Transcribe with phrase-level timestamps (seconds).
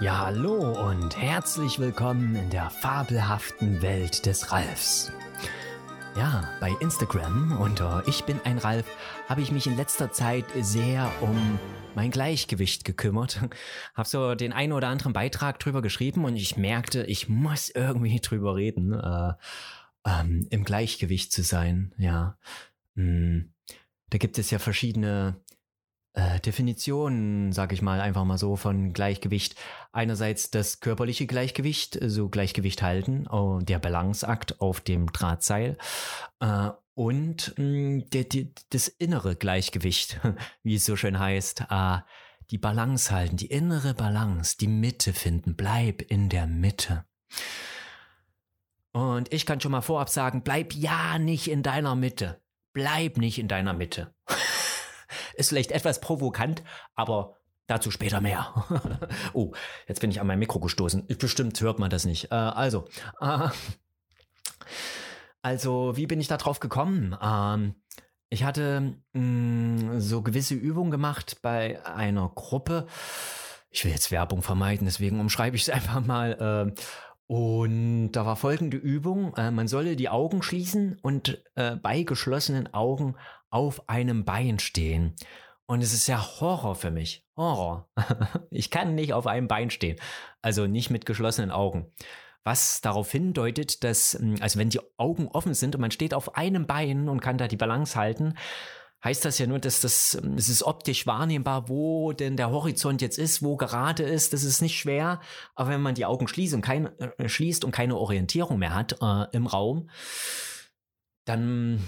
[0.00, 5.12] Ja, hallo und herzlich willkommen in der fabelhaften Welt des Ralfs.
[6.16, 8.86] Ja, bei Instagram unter Ich bin ein Ralf
[9.28, 11.58] habe ich mich in letzter Zeit sehr um
[11.94, 13.42] mein Gleichgewicht gekümmert.
[13.94, 18.20] Hab so den einen oder anderen Beitrag drüber geschrieben und ich merkte, ich muss irgendwie
[18.20, 19.34] drüber reden, äh,
[20.06, 21.92] ähm, im Gleichgewicht zu sein.
[21.98, 22.38] Ja,
[22.94, 23.52] hm.
[24.08, 25.38] da gibt es ja verschiedene
[26.14, 29.54] äh, Definitionen, sag ich mal, einfach mal so von Gleichgewicht.
[29.92, 35.78] Einerseits das körperliche Gleichgewicht, so Gleichgewicht halten, oh, der Balanceakt auf dem Drahtseil.
[36.40, 38.26] Äh, und der,
[38.70, 40.20] das innere Gleichgewicht,
[40.62, 41.66] wie es so schön heißt.
[41.70, 41.98] Äh,
[42.50, 45.54] die Balance halten, die innere Balance, die Mitte finden.
[45.54, 47.04] Bleib in der Mitte.
[48.92, 52.40] Und ich kann schon mal vorab sagen, bleib ja nicht in deiner Mitte.
[52.72, 54.14] Bleib nicht in deiner Mitte.
[55.40, 56.62] Ist vielleicht etwas provokant,
[56.94, 57.36] aber
[57.66, 58.52] dazu später mehr.
[59.32, 59.52] oh,
[59.88, 61.06] jetzt bin ich an mein Mikro gestoßen.
[61.18, 62.30] Bestimmt hört man das nicht.
[62.30, 62.84] Äh, also,
[63.22, 63.48] äh,
[65.42, 67.16] also, wie bin ich da drauf gekommen?
[67.22, 67.74] Ähm,
[68.28, 72.86] ich hatte mh, mm, so gewisse Übungen gemacht bei einer Gruppe.
[73.70, 76.74] Ich will jetzt Werbung vermeiden, deswegen umschreibe ich es einfach mal.
[76.76, 76.80] Äh,
[77.32, 79.34] und da war folgende Übung.
[79.38, 83.16] Äh, man solle die Augen schließen und äh, bei geschlossenen Augen
[83.50, 85.14] auf einem Bein stehen.
[85.66, 87.24] Und es ist ja Horror für mich.
[87.36, 87.88] Horror.
[88.50, 90.00] ich kann nicht auf einem Bein stehen.
[90.42, 91.92] Also nicht mit geschlossenen Augen.
[92.42, 96.36] Was darauf hindeutet, dass, hm, also wenn die Augen offen sind und man steht auf
[96.36, 98.34] einem Bein und kann da die Balance halten,
[99.04, 103.00] heißt das ja nur, dass das, hm, es ist optisch wahrnehmbar, wo denn der Horizont
[103.02, 104.32] jetzt ist, wo gerade ist.
[104.32, 105.20] Das ist nicht schwer.
[105.54, 108.96] Aber wenn man die Augen schließt und, kein, äh, schließt und keine Orientierung mehr hat
[109.00, 109.88] äh, im Raum,
[111.30, 111.78] dann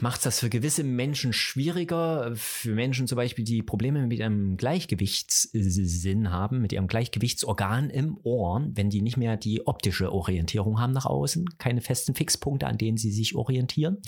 [0.00, 2.32] macht es das für gewisse Menschen schwieriger.
[2.34, 8.62] Für Menschen zum Beispiel, die Probleme mit ihrem Gleichgewichtssinn haben, mit ihrem Gleichgewichtsorgan im Ohr,
[8.74, 12.98] wenn die nicht mehr die optische Orientierung haben nach außen, keine festen Fixpunkte, an denen
[12.98, 14.02] sie sich orientieren.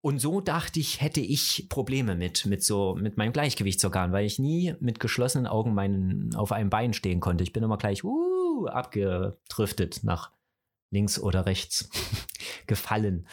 [0.00, 4.38] Und so dachte ich, hätte ich Probleme mit, mit so, mit meinem Gleichgewichtsorgan, weil ich
[4.38, 7.44] nie mit geschlossenen Augen meinen, auf einem Bein stehen konnte.
[7.44, 10.30] Ich bin immer gleich, uh, abgedriftet nach
[10.90, 11.90] links oder rechts
[12.66, 13.26] gefallen.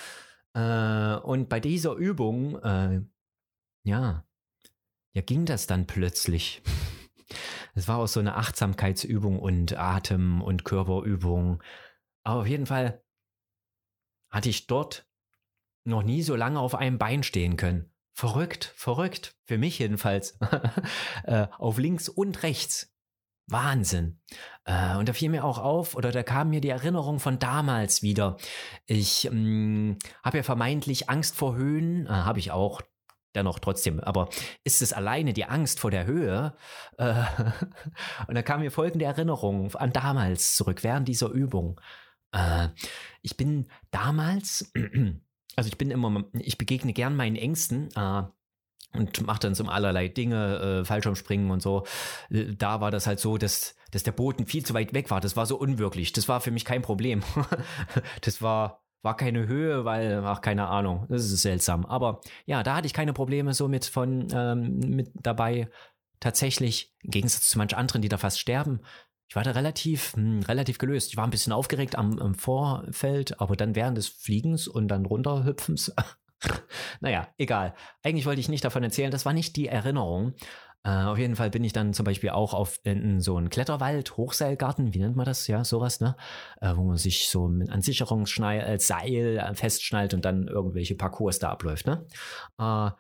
[0.58, 3.02] Äh, und bei dieser Übung, äh,
[3.84, 4.26] ja,
[5.14, 6.64] ja, ging das dann plötzlich.
[7.76, 11.62] Es war auch so eine Achtsamkeitsübung und Atem- und Körperübung.
[12.24, 13.04] Aber auf jeden Fall
[14.30, 15.08] hatte ich dort
[15.86, 17.94] noch nie so lange auf einem Bein stehen können.
[18.14, 19.38] Verrückt, verrückt.
[19.44, 20.40] Für mich jedenfalls.
[21.24, 22.92] äh, auf links und rechts.
[23.48, 24.20] Wahnsinn.
[24.66, 28.04] Äh, und da fiel mir auch auf, oder da kam mir die Erinnerung von damals
[28.04, 28.38] wieder.
[28.86, 32.82] Ich ähm, habe ja vermeintlich Angst vor Höhen, äh, habe ich auch,
[33.36, 34.00] dennoch trotzdem.
[34.02, 34.30] Aber
[34.64, 36.56] ist es alleine die Angst vor der Höhe?
[36.98, 37.14] Äh,
[38.28, 41.80] und da kam mir folgende Erinnerung an damals zurück, während dieser Übung.
[42.34, 42.70] Äh,
[43.22, 44.72] ich bin damals,
[45.56, 47.90] also ich bin immer, ich begegne gern meinen Ängsten.
[47.96, 48.24] Äh,
[48.94, 51.86] und macht dann so allerlei Dinge, äh, Fallschirmspringen und so.
[52.30, 55.22] Äh, da war das halt so, dass, dass der Boden viel zu weit weg war.
[55.22, 56.14] Das war so unwirklich.
[56.14, 57.24] Das war für mich kein Problem.
[58.22, 61.06] das war, war keine Höhe, weil, ach, keine Ahnung.
[61.10, 61.86] Das ist seltsam.
[61.86, 65.70] Aber ja, da hatte ich keine Probleme so mit von, ähm, mit dabei.
[66.20, 68.82] Tatsächlich, im Gegensatz zu manch anderen, die da fast sterben,
[69.30, 71.12] ich war da relativ, hm, relativ gelöst.
[71.12, 75.06] Ich war ein bisschen aufgeregt am, am Vorfeld, aber dann während des Fliegens und dann
[75.06, 75.94] runterhüpfens
[77.02, 77.74] naja, egal.
[78.04, 80.34] Eigentlich wollte ich nicht davon erzählen, das war nicht die Erinnerung.
[80.84, 84.16] Äh, auf jeden Fall bin ich dann zum Beispiel auch auf in so einen Kletterwald,
[84.16, 85.48] Hochseilgarten, wie nennt man das?
[85.48, 86.16] Ja, sowas, ne?
[86.62, 91.50] Äh, wo man sich so mit an Sicherungsseil äh, festschnallt und dann irgendwelche Parcours da
[91.50, 92.06] abläuft, ne?
[92.58, 92.92] Äh,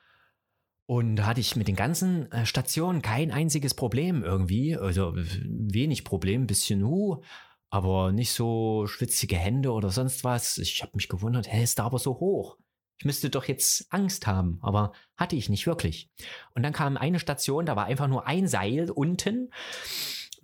[0.90, 4.78] und da hatte ich mit den ganzen äh, Stationen kein einziges Problem irgendwie.
[4.78, 7.22] Also wenig Problem, bisschen hu,
[7.70, 10.58] aber nicht so schwitzige Hände oder sonst was.
[10.58, 12.58] Ich habe mich gewundert, hä, ist da aber so hoch?
[12.98, 16.10] Ich müsste doch jetzt Angst haben, aber hatte ich nicht wirklich.
[16.56, 19.52] Und dann kam eine Station, da war einfach nur ein Seil unten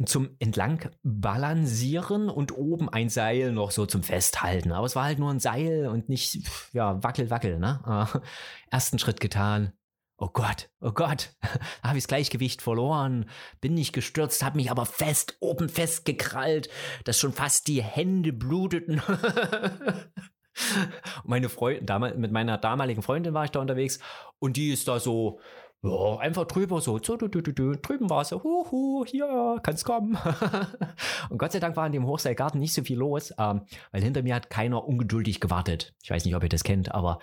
[0.06, 4.72] zum entlang balancieren und oben ein Seil noch so zum Festhalten.
[4.72, 6.40] Aber es war halt nur ein Seil und nicht,
[6.74, 8.08] ja, wackel, wackel, ne?
[8.14, 8.20] Äh,
[8.72, 9.74] ersten Schritt getan.
[10.18, 11.36] Oh Gott, oh Gott,
[11.84, 13.30] habe ich das Gleichgewicht verloren,
[13.62, 16.70] bin nicht gestürzt, habe mich aber fest oben festgekrallt,
[17.04, 19.02] dass schon fast die Hände bluteten.
[21.24, 24.00] Meine Freundin, mit meiner damaligen Freundin war ich da unterwegs
[24.40, 25.40] und die ist da so,
[25.82, 29.86] ja, einfach drüber so, so du, du, du, du, drüben war so, huhu, hier, kannst
[29.86, 30.18] kommen.
[31.30, 33.62] und Gott sei Dank war in dem Hochseilgarten nicht so viel los, ähm,
[33.92, 35.94] weil hinter mir hat keiner ungeduldig gewartet.
[36.04, 37.20] Ich weiß nicht, ob ihr das kennt, aber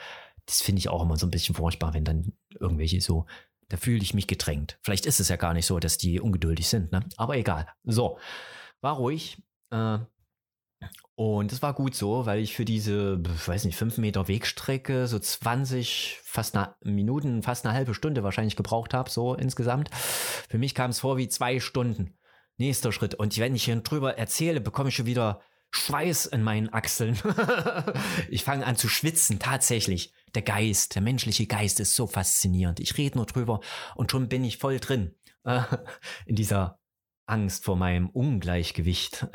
[0.47, 3.27] das finde ich auch immer so ein bisschen furchtbar, wenn dann irgendwelche so
[3.71, 4.79] da fühle ich mich gedrängt.
[4.83, 7.05] Vielleicht ist es ja gar nicht so, dass die ungeduldig sind, ne?
[7.17, 7.69] Aber egal.
[7.85, 8.19] So,
[8.81, 9.41] war ruhig.
[9.71, 9.99] Äh,
[11.15, 15.07] und das war gut so, weil ich für diese, ich weiß nicht, 5 Meter Wegstrecke
[15.07, 19.91] so 20, fast eine Minuten, fast eine halbe Stunde wahrscheinlich gebraucht habe, so insgesamt.
[19.95, 22.17] Für mich kam es vor wie zwei Stunden.
[22.57, 23.15] Nächster Schritt.
[23.15, 25.41] Und wenn ich hier drüber erzähle, bekomme ich schon wieder
[25.71, 27.19] Schweiß in meinen Achseln.
[28.31, 30.13] ich fange an zu schwitzen, tatsächlich.
[30.35, 32.81] Der Geist, der menschliche Geist ist so faszinierend.
[32.81, 33.61] Ich rede nur drüber
[33.95, 35.15] und schon bin ich voll drin.
[35.45, 35.63] Äh,
[36.27, 36.81] in dieser
[37.27, 39.27] Angst vor meinem Ungleichgewicht.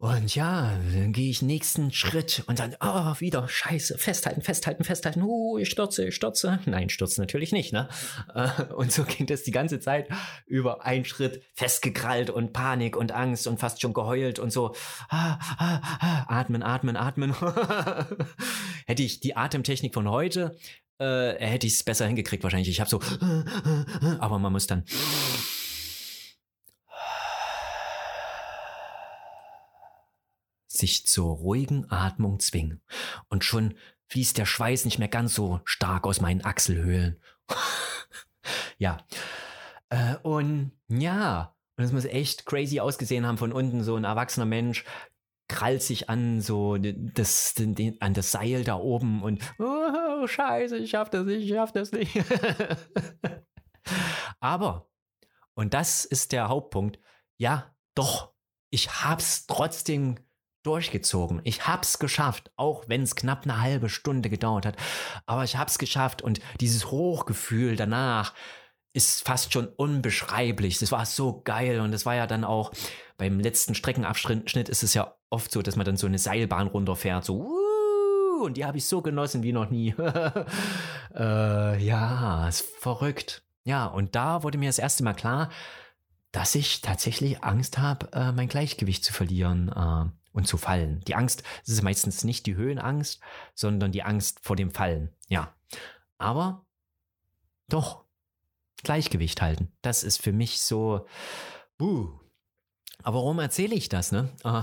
[0.00, 5.22] Und ja, dann gehe ich nächsten Schritt und dann, oh, wieder, scheiße, festhalten, festhalten, festhalten,
[5.22, 6.60] uh, ich stürze, ich stürze.
[6.66, 7.88] Nein, stürze natürlich nicht, ne?
[8.32, 10.08] Äh, und so ging das die ganze Zeit
[10.46, 14.72] über einen Schritt festgekrallt und Panik und Angst und fast schon geheult und so,
[15.08, 17.34] ah, ah, ah, atmen, atmen, atmen.
[18.86, 20.56] hätte ich die Atemtechnik von heute,
[20.98, 22.68] äh, hätte ich es besser hingekriegt wahrscheinlich.
[22.68, 23.00] Ich habe so,
[24.20, 24.84] aber man muss dann
[30.78, 32.82] sich zur ruhigen Atmung zwingen.
[33.28, 33.74] Und schon
[34.08, 37.20] fließt der Schweiß nicht mehr ganz so stark aus meinen Achselhöhlen.
[38.78, 38.98] ja.
[39.90, 43.82] Äh, und ja, und es muss echt crazy ausgesehen haben von unten.
[43.82, 44.84] So ein erwachsener Mensch
[45.48, 50.90] krallt sich an so das, den, an das Seil da oben und oh, scheiße, ich
[50.90, 52.12] schaff das nicht, ich schaff das nicht.
[54.40, 54.90] Aber,
[55.54, 57.00] und das ist der Hauptpunkt,
[57.38, 58.34] ja, doch,
[58.70, 60.16] ich hab's trotzdem
[60.68, 61.40] durchgezogen.
[61.44, 64.76] Ich hab's geschafft, auch wenn es knapp eine halbe Stunde gedauert hat.
[65.26, 68.34] Aber ich hab's geschafft und dieses Hochgefühl danach
[68.92, 70.78] ist fast schon unbeschreiblich.
[70.78, 72.72] Das war so geil und das war ja dann auch
[73.16, 77.24] beim letzten Streckenabschnitt ist es ja oft so, dass man dann so eine Seilbahn runterfährt,
[77.24, 77.48] so
[78.42, 79.94] und die habe ich so genossen wie noch nie.
[81.14, 83.42] äh, ja, ist verrückt.
[83.64, 85.50] Ja, und da wurde mir das erste Mal klar,
[86.30, 89.68] dass ich tatsächlich Angst habe, äh, mein Gleichgewicht zu verlieren.
[89.68, 91.00] Äh, und zu fallen.
[91.00, 93.20] Die Angst, es ist meistens nicht die Höhenangst,
[93.54, 95.10] sondern die Angst vor dem Fallen.
[95.28, 95.54] Ja.
[96.18, 96.66] Aber
[97.68, 98.04] doch,
[98.82, 99.72] Gleichgewicht halten.
[99.82, 101.06] Das ist für mich so.
[101.76, 102.18] Buh.
[103.02, 104.30] Aber warum erzähle ich das, ne?
[104.44, 104.62] Äh,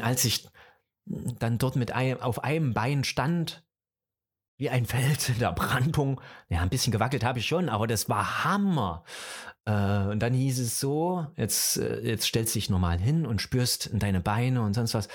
[0.00, 0.48] als ich
[1.06, 3.63] dann dort mit einem, auf einem Bein stand,
[4.56, 6.20] wie ein Feld in der Brandung.
[6.48, 9.04] Ja, ein bisschen gewackelt habe ich schon, aber das war Hammer.
[9.64, 13.40] Äh, und dann hieß es so, jetzt, äh, jetzt stellst du dich normal hin und
[13.40, 15.08] spürst in deine Beine und sonst was.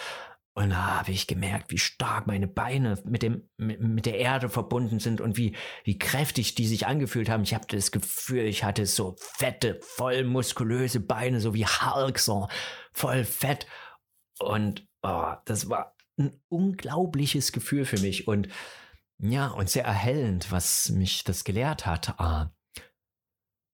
[0.56, 4.50] Und da habe ich gemerkt, wie stark meine Beine mit, dem, mit, mit der Erde
[4.50, 5.56] verbunden sind und wie,
[5.86, 7.44] wie kräftig die sich angefühlt haben.
[7.44, 12.50] Ich habe das Gefühl, ich hatte so fette, voll muskulöse Beine, so wie Hulk, so
[12.92, 13.68] voll fett.
[14.40, 18.28] Und oh, das war ein unglaubliches Gefühl für mich.
[18.28, 18.50] Und
[19.20, 22.20] ja, und sehr erhellend, was mich das gelehrt hat.
[22.20, 22.54] Ah,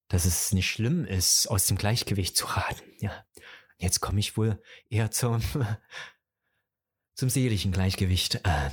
[0.08, 2.84] dass es nicht schlimm ist, aus dem Gleichgewicht zu raten.
[2.98, 3.24] Ja,
[3.78, 5.40] jetzt komme ich wohl eher zum,
[7.14, 8.36] zum seelischen Gleichgewicht.
[8.44, 8.70] Äh,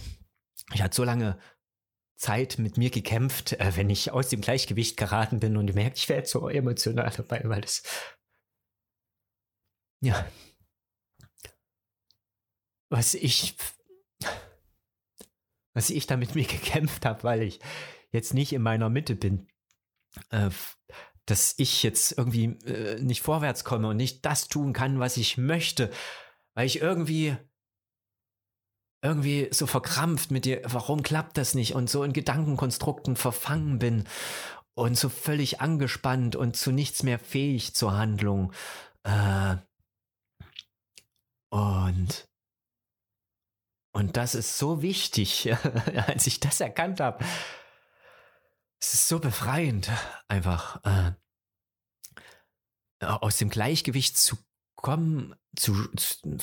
[0.74, 1.40] ich hatte so lange
[2.16, 6.10] Zeit mit mir gekämpft, äh, wenn ich aus dem Gleichgewicht geraten bin und merkt, ich
[6.10, 7.84] werde so emotional dabei, weil das,
[10.02, 10.30] ja,
[12.90, 13.56] was ich,
[15.74, 17.60] was ich da mit mir gekämpft habe, weil ich
[18.12, 19.48] jetzt nicht in meiner Mitte bin,
[20.30, 20.50] äh,
[21.26, 25.38] dass ich jetzt irgendwie äh, nicht vorwärts komme und nicht das tun kann, was ich
[25.38, 25.90] möchte,
[26.54, 27.36] weil ich irgendwie
[29.02, 31.76] irgendwie so verkrampft mit dir, warum klappt das nicht?
[31.76, 34.06] Und so in Gedankenkonstrukten verfangen bin
[34.76, 38.54] und so völlig angespannt und zu nichts mehr fähig zur Handlung.
[39.04, 39.58] Äh,
[41.50, 42.30] und
[43.94, 45.50] und das ist so wichtig,
[46.08, 47.24] als ich das erkannt habe
[48.84, 49.90] es ist so befreiend,
[50.28, 51.14] einfach äh,
[53.06, 54.38] aus dem Gleichgewicht zu
[54.76, 56.38] kommen, zu, zu,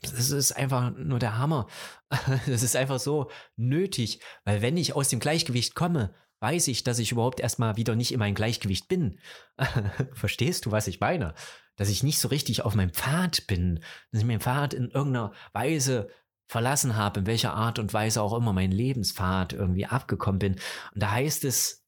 [0.00, 1.66] das ist einfach nur der Hammer.
[2.46, 6.98] Das ist einfach so nötig, weil wenn ich aus dem Gleichgewicht komme, weiß ich, dass
[6.98, 9.20] ich überhaupt erstmal wieder nicht in meinem Gleichgewicht bin.
[10.14, 11.34] Verstehst du, was ich meine?
[11.76, 15.32] Dass ich nicht so richtig auf meinem Pfad bin, dass ich meinen Pfad in irgendeiner
[15.52, 16.08] Weise
[16.48, 20.52] verlassen habe, in welcher Art und Weise auch immer mein Lebenspfad irgendwie abgekommen bin.
[20.94, 21.82] Und da heißt es,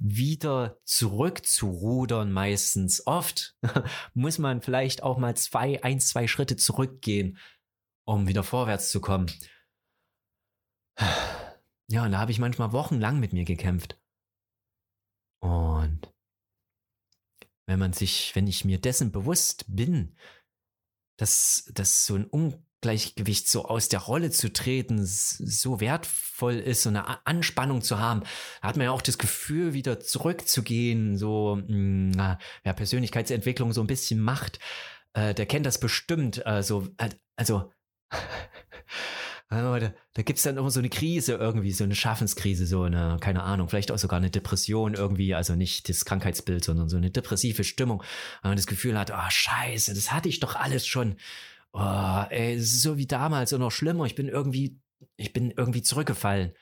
[0.00, 3.06] wieder zurückzurudern meistens.
[3.06, 3.56] Oft
[4.14, 7.38] muss man vielleicht auch mal zwei, ein, zwei Schritte zurückgehen,
[8.06, 9.30] um wieder vorwärts zu kommen.
[11.90, 13.98] Ja, und da habe ich manchmal wochenlang mit mir gekämpft.
[15.40, 16.12] Und
[17.66, 20.14] wenn man sich, wenn ich mir dessen bewusst bin,
[21.16, 22.26] dass das so ein
[22.80, 28.22] Ungleichgewicht, so aus der Rolle zu treten, so wertvoll ist, so eine Anspannung zu haben.
[28.62, 34.20] Hat man ja auch das Gefühl, wieder zurückzugehen, so, hm, ja, Persönlichkeitsentwicklung so ein bisschen
[34.20, 34.60] macht.
[35.12, 36.46] Äh, der kennt das bestimmt.
[36.46, 36.88] Also,
[37.36, 37.72] also
[39.50, 43.16] da, da gibt es dann immer so eine Krise irgendwie, so eine Schaffenskrise, so eine,
[43.20, 47.10] keine Ahnung, vielleicht auch sogar eine Depression irgendwie, also nicht das Krankheitsbild, sondern so eine
[47.10, 48.04] depressive Stimmung.
[48.42, 51.16] Wenn man das Gefühl hat, oh scheiße, das hatte ich doch alles schon.
[51.72, 54.04] Oh, ey, so wie damals und noch schlimmer.
[54.04, 54.80] Ich bin irgendwie,
[55.16, 56.54] ich bin irgendwie zurückgefallen.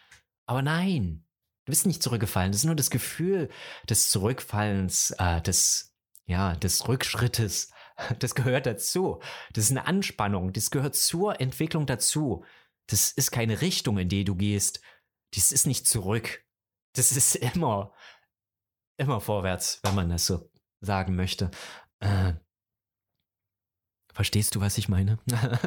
[0.47, 1.25] Aber nein,
[1.65, 2.53] du bist nicht zurückgefallen.
[2.53, 3.49] Das ist nur das Gefühl
[3.89, 5.95] des Zurückfallens, äh, des,
[6.27, 7.71] ja, des Rückschrittes.
[8.19, 9.23] Das gehört dazu.
[9.55, 10.53] Das ist eine Anspannung.
[10.53, 12.45] Das gehört zur Entwicklung dazu.
[12.89, 14.83] Das ist keine Richtung, in die du gehst.
[15.35, 16.45] Das ist nicht zurück.
[16.95, 17.95] Das ist immer,
[18.99, 20.51] immer vorwärts, wenn man das so
[20.83, 21.51] sagen möchte.
[22.01, 22.35] Äh,
[24.17, 25.19] verstehst du, was ich meine?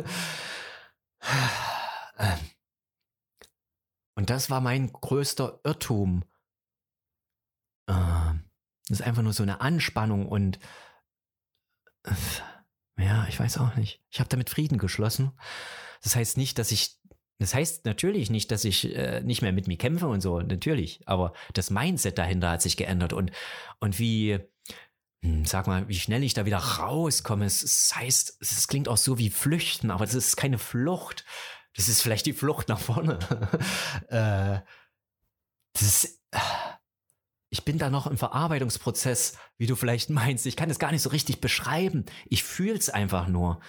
[2.17, 2.39] Ähm.
[4.15, 6.25] Und das war mein größter Irrtum.
[7.87, 10.59] Äh, das ist einfach nur so eine Anspannung und
[12.03, 12.11] äh,
[12.97, 14.03] ja, ich weiß auch nicht.
[14.09, 15.31] Ich habe damit Frieden geschlossen.
[16.03, 16.99] Das heißt nicht, dass ich
[17.37, 21.01] das heißt natürlich nicht, dass ich äh, nicht mehr mit mir kämpfe und so, natürlich.
[21.05, 23.31] Aber das Mindset dahinter hat sich geändert und,
[23.79, 24.39] und wie,
[25.21, 27.45] sag mal, wie schnell ich da wieder rauskomme.
[27.45, 31.25] Es, es heißt, es klingt auch so wie Flüchten, aber das ist keine Flucht.
[31.75, 33.19] Das ist vielleicht die Flucht nach vorne.
[34.09, 34.61] äh,
[35.73, 36.39] das ist, äh,
[37.49, 40.45] ich bin da noch im Verarbeitungsprozess, wie du vielleicht meinst.
[40.45, 42.05] Ich kann es gar nicht so richtig beschreiben.
[42.25, 43.59] Ich fühle es einfach nur.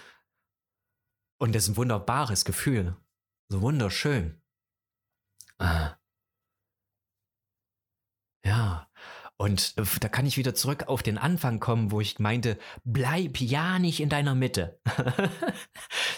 [1.38, 2.96] Und das ist ein wunderbares Gefühl.
[3.48, 4.40] So wunderschön.
[5.58, 5.96] Ah.
[8.44, 8.89] Ja.
[9.40, 13.40] Und äh, da kann ich wieder zurück auf den Anfang kommen, wo ich meinte, bleib
[13.40, 14.78] ja nicht in deiner Mitte.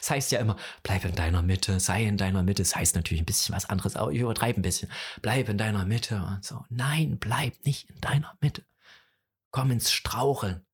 [0.00, 2.64] das heißt ja immer, bleib in deiner Mitte, sei in deiner Mitte.
[2.64, 4.90] Das heißt natürlich ein bisschen was anderes, aber ich übertreibe ein bisschen.
[5.20, 6.64] Bleib in deiner Mitte und so.
[6.68, 8.64] Nein, bleib nicht in deiner Mitte.
[9.52, 10.66] Komm ins Straucheln.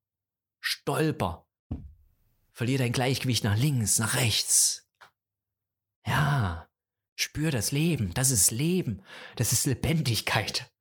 [0.59, 1.47] Stolper.
[2.55, 4.89] Verlier dein Gleichgewicht nach links, nach rechts.
[6.07, 6.67] Ja,
[7.15, 8.15] spür das Leben.
[8.15, 9.03] Das ist Leben.
[9.37, 10.73] Das ist Lebendigkeit.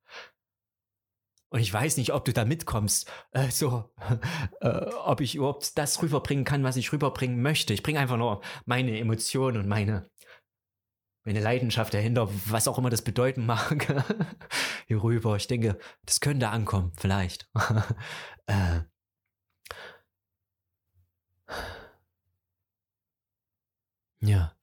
[1.50, 3.90] Und ich weiß nicht, ob du da mitkommst, äh, so,
[4.60, 4.68] äh,
[5.04, 7.72] ob ich überhaupt das rüberbringen kann, was ich rüberbringen möchte.
[7.72, 10.10] Ich bringe einfach nur meine Emotionen und meine,
[11.24, 14.04] meine Leidenschaft dahinter, was auch immer das bedeuten mag,
[14.86, 15.36] hier rüber.
[15.36, 17.48] Ich denke, das könnte ankommen, vielleicht.
[18.46, 18.80] äh,
[24.20, 24.57] ja.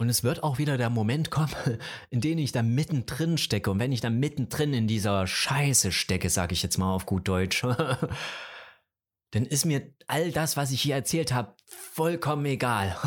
[0.00, 1.54] Und es wird auch wieder der Moment kommen,
[2.10, 3.70] in dem ich da mittendrin stecke.
[3.70, 7.28] Und wenn ich da mittendrin in dieser Scheiße stecke, sage ich jetzt mal auf gut
[7.28, 7.62] Deutsch,
[9.32, 12.96] dann ist mir all das, was ich hier erzählt habe, vollkommen egal.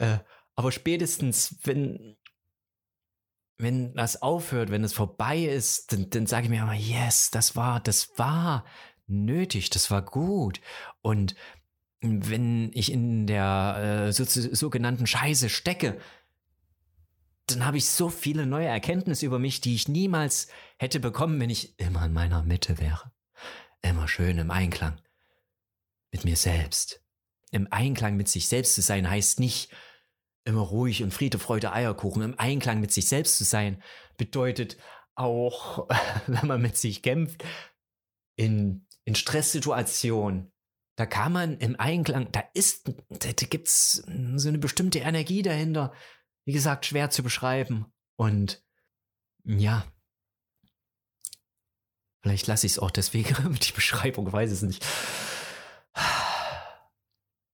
[0.00, 0.18] Äh,
[0.54, 2.16] aber spätestens, wenn,
[3.58, 7.56] wenn das aufhört, wenn es vorbei ist, dann, dann sage ich mir immer, yes, das
[7.56, 8.64] war, das war
[9.08, 10.60] nötig, das war gut.
[11.02, 11.34] Und
[12.00, 15.98] wenn ich in der äh, so, sogenannten Scheiße stecke,
[17.46, 21.50] dann habe ich so viele neue Erkenntnisse über mich, die ich niemals hätte bekommen, wenn
[21.50, 23.10] ich immer in meiner Mitte wäre.
[23.82, 25.00] Immer schön im Einklang
[26.12, 27.02] mit mir selbst.
[27.50, 29.70] Im Einklang mit sich selbst zu sein heißt nicht
[30.44, 32.22] immer ruhig und Friede, Freude, Eierkuchen.
[32.22, 33.82] Im Einklang mit sich selbst zu sein
[34.16, 34.76] bedeutet
[35.14, 35.88] auch,
[36.26, 37.44] wenn man mit sich kämpft,
[38.36, 40.52] in, in Stresssituationen
[40.98, 44.02] da kann man im Einklang, da ist, da, gibt's
[44.34, 45.92] so eine bestimmte Energie dahinter.
[46.44, 47.86] Wie gesagt, schwer zu beschreiben.
[48.16, 48.64] Und
[49.44, 49.84] ja,
[52.20, 54.84] vielleicht lasse ich es auch deswegen die Beschreibung, weiß es nicht.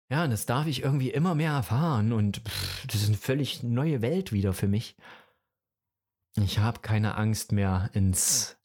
[0.09, 3.63] Ja, und das darf ich irgendwie immer mehr erfahren und pff, das ist eine völlig
[3.63, 4.97] neue Welt wieder für mich.
[6.37, 8.57] Ich habe keine Angst mehr ins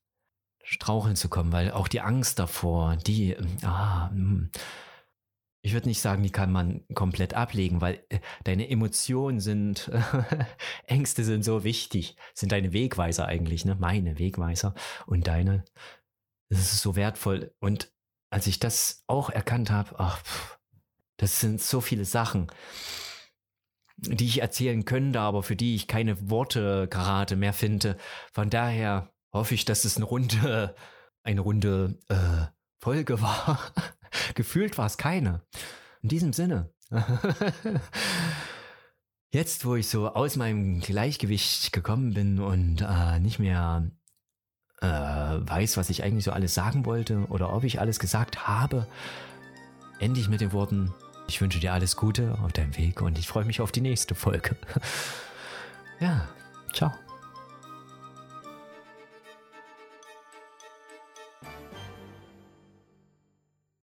[0.70, 4.52] Straucheln zu kommen, weil auch die Angst davor, die, ah, hm,
[5.64, 9.92] ich würde nicht sagen, die kann man komplett ablegen, weil äh, deine Emotionen sind,
[10.86, 13.76] Ängste sind so wichtig, sind deine Wegweiser eigentlich, ne?
[13.80, 14.76] Meine Wegweiser
[15.08, 15.66] und deine.
[16.50, 17.52] Das ist so wertvoll.
[17.60, 17.92] Und
[18.30, 20.22] als ich das auch erkannt habe, ach,
[21.18, 22.48] das sind so viele Sachen,
[23.98, 27.98] die ich erzählen könnte, aber für die ich keine Worte gerade mehr finde.
[28.32, 30.76] Von daher hoffe ich, dass es eine runde,
[31.24, 32.46] eine runde äh,
[32.80, 33.60] Folge war.
[34.36, 35.42] Gefühlt war es keine.
[36.02, 36.72] In diesem Sinne.
[39.32, 43.92] Jetzt, wo ich so aus meinem Gleichgewicht gekommen bin und äh, nicht mehr
[44.82, 48.88] äh, weiß, was ich eigentlich so alles sagen wollte oder ob ich alles gesagt habe,
[50.00, 50.94] ende ich mit den Worten,
[51.28, 54.16] ich wünsche dir alles Gute auf deinem Weg und ich freue mich auf die nächste
[54.16, 54.56] Folge.
[56.00, 56.28] ja,
[56.74, 56.92] ciao.